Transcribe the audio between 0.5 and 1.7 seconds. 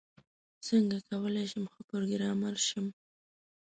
څنګه کولاي شم